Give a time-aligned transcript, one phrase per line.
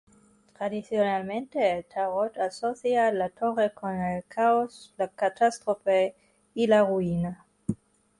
[0.57, 6.15] Tradicionalmente el tarot asocia la Torre con el caos, la catástrofe
[6.55, 7.45] y la ruina.